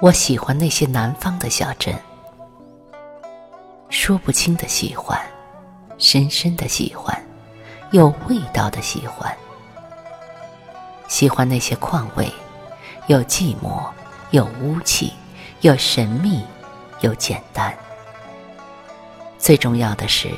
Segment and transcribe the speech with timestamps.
[0.00, 1.94] 我喜欢那些南方的小镇，
[3.88, 5.18] 说不清的喜欢，
[5.98, 7.16] 深深的喜欢，
[7.92, 9.34] 有味道的喜欢。
[11.06, 12.28] 喜欢那些况味，
[13.06, 13.88] 有寂寞，
[14.30, 15.12] 有污气，
[15.60, 16.42] 有神秘，
[17.00, 17.72] 有简单。
[19.38, 20.28] 最重要的是，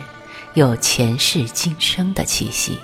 [0.52, 2.78] 有前世今生的气息。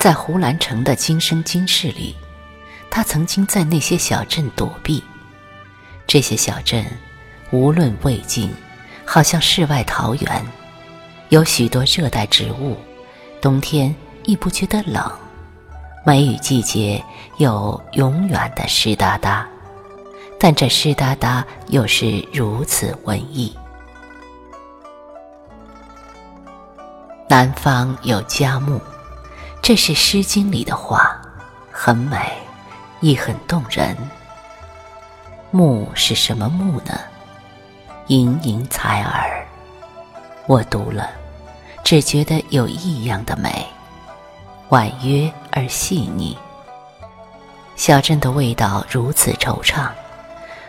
[0.00, 2.16] 在胡兰成的今生今世里。
[2.98, 5.00] 他曾经在那些小镇躲避，
[6.04, 6.84] 这些小镇
[7.52, 8.52] 无论魏晋，
[9.04, 10.44] 好像世外桃源，
[11.28, 12.76] 有许多热带植物，
[13.40, 15.08] 冬天亦不觉得冷，
[16.04, 17.00] 梅雨季节
[17.36, 19.46] 有永远的湿哒哒，
[20.36, 23.56] 但这湿哒哒又是如此文艺。
[27.28, 28.80] 南方有佳木，
[29.62, 31.16] 这是《诗经》里的话，
[31.70, 32.18] 很美。
[33.00, 33.96] 亦很动人。
[35.50, 36.98] 木是什么木呢？
[38.08, 39.46] 盈盈采耳。
[40.46, 41.10] 我读了，
[41.84, 43.66] 只觉得有异样的美，
[44.70, 46.36] 婉约而细腻。
[47.76, 49.88] 小镇的味道如此惆怅，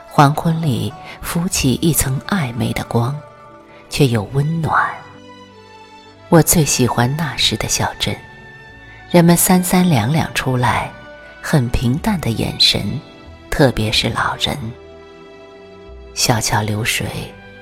[0.09, 3.17] 黄昏里浮起一层暧昧的光，
[3.89, 4.89] 却又温暖。
[6.29, 8.15] 我最喜欢那时的小镇，
[9.09, 10.91] 人们三三两两出来。
[11.51, 12.79] 很平淡的眼神，
[13.49, 14.55] 特别是老人。
[16.13, 17.07] 小桥流水，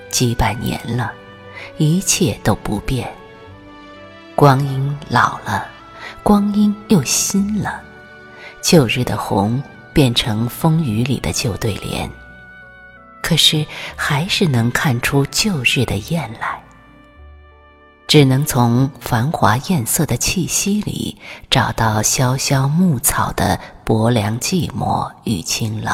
[0.10, 1.14] 几百年了，
[1.78, 3.10] 一切都不变。
[4.36, 5.70] 光阴老了，
[6.22, 7.82] 光阴又新了，
[8.62, 12.12] 旧日的红变成风雨里的旧对联，
[13.22, 13.66] 可是
[13.96, 16.62] 还是能看出旧日的艳来。
[18.08, 21.18] 只能从繁华艳色的气息里，
[21.50, 25.94] 找到萧萧牧草的薄凉寂寞与清冷。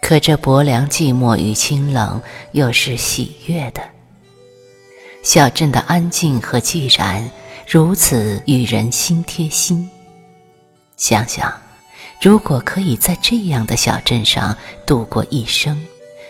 [0.00, 2.20] 可这薄凉寂寞与清冷，
[2.52, 3.82] 又是喜悦的。
[5.22, 7.30] 小镇的安静和寂然，
[7.68, 9.88] 如此与人心贴心。
[10.96, 11.52] 想想，
[12.20, 15.80] 如果可以在这样的小镇上度过一生，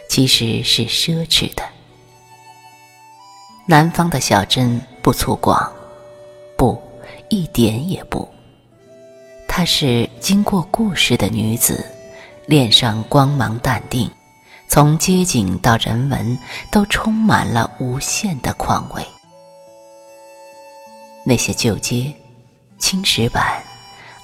[0.09, 1.63] 其实是奢侈的。
[3.65, 5.69] 南方的小镇不粗犷，
[6.57, 6.81] 不，
[7.29, 8.29] 一点也不。
[9.47, 11.85] 她是经过故事的女子，
[12.47, 14.11] 脸上光芒淡定，
[14.67, 16.37] 从街景到人文
[16.73, 19.07] 都充满了无限的况味。
[21.25, 22.13] 那些旧街，
[22.79, 23.63] 青石板，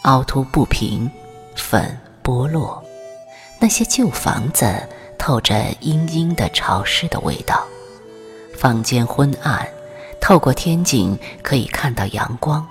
[0.03, 1.09] 凹凸不平，
[1.55, 2.83] 粉剥落；
[3.61, 4.67] 那些旧房子，
[5.17, 7.65] 透着阴阴的潮湿的味道。
[8.59, 9.69] 房间昏暗，
[10.21, 12.67] 透过天井可以看到阳光。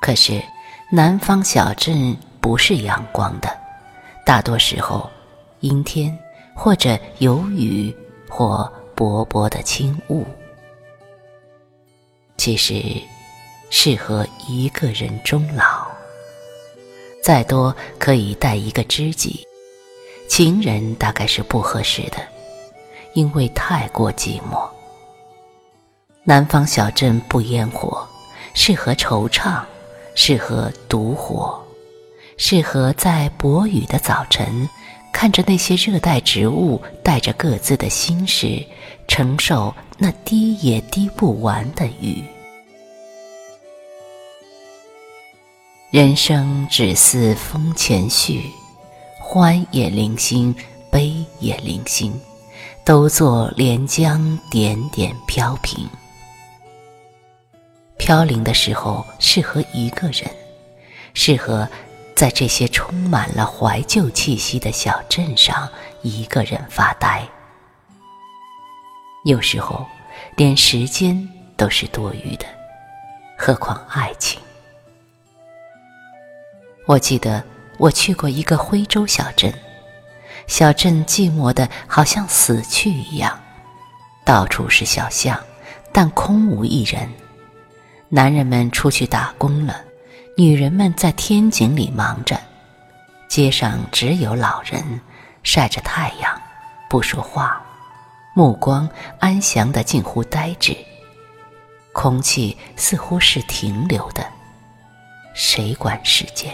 [0.00, 0.42] 可是，
[0.90, 3.56] 南方小镇不是阳光的，
[4.26, 5.08] 大多时候
[5.60, 6.18] 阴天，
[6.56, 7.96] 或者有雨，
[8.28, 10.26] 或薄薄的轻雾。
[12.36, 12.82] 其实，
[13.70, 15.86] 适合一个人终老，
[17.22, 19.46] 再多可以带一个知己，
[20.28, 22.33] 情人大概是不合适的。
[23.14, 24.68] 因为太过寂寞，
[26.24, 28.06] 南方小镇不烟火，
[28.54, 29.62] 适合惆怅，
[30.16, 31.58] 适合独活，
[32.36, 34.68] 适合在薄雨的早晨，
[35.12, 38.64] 看着那些热带植物带着各自的心事，
[39.06, 42.22] 承受那滴也滴不完的雨。
[45.92, 48.40] 人生只似风前絮，
[49.20, 50.52] 欢也零星，
[50.90, 52.12] 悲也零星。
[52.84, 55.88] 都作连江点点飘萍，
[57.96, 60.30] 飘零的时候适合一个人，
[61.14, 61.66] 适合
[62.14, 65.66] 在这些充满了怀旧气息的小镇上
[66.02, 67.26] 一个人发呆。
[69.24, 69.86] 有时候，
[70.36, 71.26] 连时间
[71.56, 72.44] 都是多余的，
[73.38, 74.38] 何况爱情？
[76.84, 77.42] 我记得
[77.78, 79.50] 我去过一个徽州小镇。
[80.46, 83.38] 小镇寂寞的，好像死去一样，
[84.24, 85.38] 到处是小巷，
[85.92, 87.08] 但空无一人。
[88.08, 89.80] 男人们出去打工了，
[90.36, 92.38] 女人们在天井里忙着，
[93.26, 95.00] 街上只有老人
[95.42, 96.40] 晒着太阳，
[96.88, 97.60] 不说话，
[98.34, 98.88] 目光
[99.18, 100.76] 安详的近乎呆滞。
[101.92, 104.24] 空气似乎是停留的，
[105.34, 106.52] 谁管时间？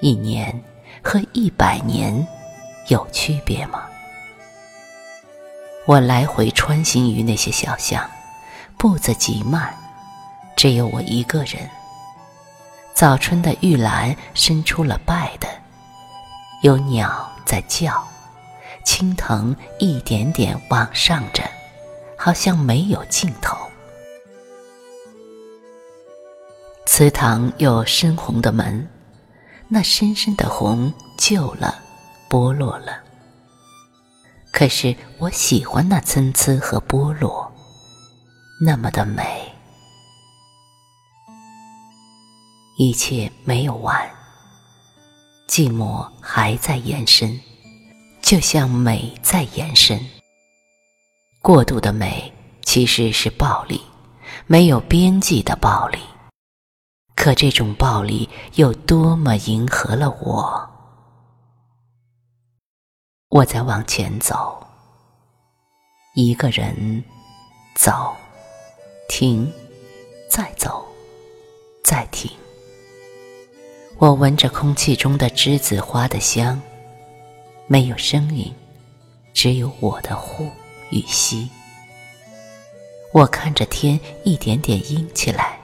[0.00, 0.62] 一年
[1.02, 2.24] 和一百年。
[2.88, 3.84] 有区别吗？
[5.84, 8.08] 我来回穿行于那些小巷，
[8.76, 9.74] 步子极慢，
[10.56, 11.68] 只有我一个人。
[12.94, 15.48] 早春的玉兰伸出了败的，
[16.62, 18.06] 有鸟在叫，
[18.84, 21.42] 青藤一点点往上着，
[22.16, 23.56] 好像没有尽头。
[26.86, 28.88] 祠堂有深红的门，
[29.66, 31.81] 那深深的红旧了，
[32.32, 32.98] 剥落了。
[34.50, 37.52] 可是我喜欢那参差和剥落，
[38.58, 39.22] 那么的美。
[42.78, 44.10] 一切没有完，
[45.46, 47.38] 寂寞还在延伸，
[48.22, 50.00] 就像美在延伸。
[51.42, 52.32] 过度的美
[52.64, 53.78] 其实是暴力，
[54.46, 55.98] 没有边际的暴力。
[57.14, 60.71] 可这种暴力又多么迎合了我？
[63.32, 64.62] 我在往前走，
[66.12, 67.02] 一个人
[67.74, 68.14] 走，
[69.08, 69.50] 停，
[70.28, 70.86] 再走，
[71.82, 72.30] 再停。
[73.96, 76.60] 我闻着空气中的栀子花的香，
[77.66, 78.54] 没有声音，
[79.32, 80.46] 只有我的呼
[80.90, 81.48] 与吸。
[83.14, 85.58] 我看着天一点点阴起来，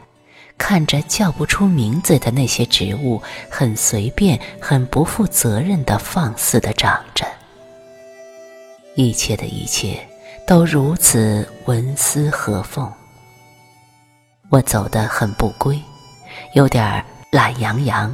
[0.56, 3.20] 看着叫不出名字的那些植物，
[3.50, 7.26] 很随便、很不负责任的放肆的长着。
[8.98, 9.96] 一切的一切
[10.44, 12.92] 都如此纹丝合缝。
[14.50, 15.80] 我走得很不归，
[16.54, 18.12] 有点懒洋洋。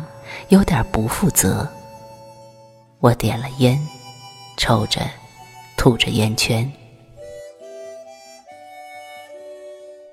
[0.48, 1.66] 有点不负责。
[2.98, 3.80] 我点了烟，
[4.56, 5.00] 抽着，
[5.76, 6.70] 吐着烟圈。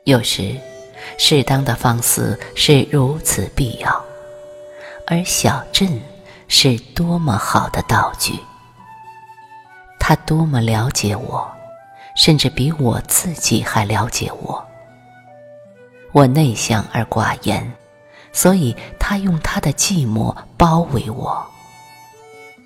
[0.04, 0.56] 有时，
[1.18, 4.06] 适当的放肆是如此必要，
[5.08, 6.00] 而小镇
[6.48, 8.40] 是多么好的道具。
[10.12, 11.50] 他多么了解我，
[12.18, 14.62] 甚至比我自己还了解我。
[16.12, 17.72] 我内向而寡言。
[18.34, 21.42] 所以，他用他的寂寞包围我。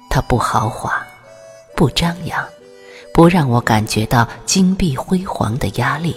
[0.10, 1.06] 他不豪华，
[1.76, 2.44] 不张扬，
[3.14, 6.16] 不让我感觉到金碧辉煌的压力，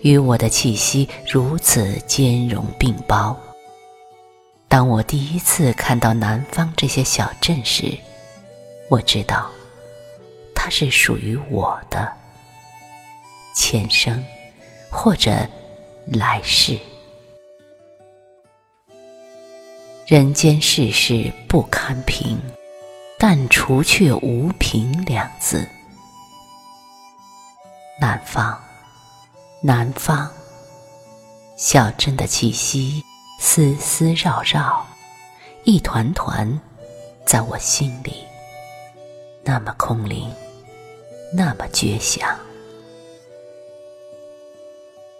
[0.00, 3.36] 与我的气息如此兼容并包。
[4.66, 7.96] 当我第一次看到南方这些小镇时，
[8.88, 9.48] 我知道，
[10.64, 12.12] 它是属于我的，
[13.52, 14.24] 前生，
[14.92, 15.44] 或者
[16.06, 16.78] 来世。
[20.06, 22.40] 人间世事不堪平，
[23.18, 25.68] 但除却无凭两字。
[28.00, 28.56] 南方，
[29.64, 30.30] 南方，
[31.56, 33.02] 小镇的气息
[33.40, 34.86] 丝丝绕绕，
[35.64, 36.60] 一团团，
[37.26, 38.24] 在我心里，
[39.42, 40.32] 那么空灵，
[41.32, 42.28] 那么绝响。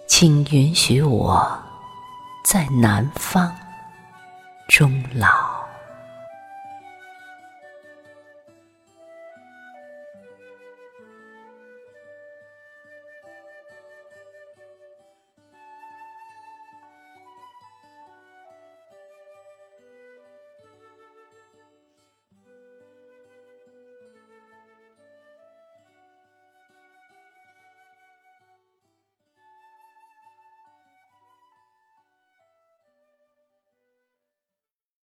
[0.07, 1.59] 请允许我
[2.45, 3.53] 在南方。
[4.69, 5.62] 终老。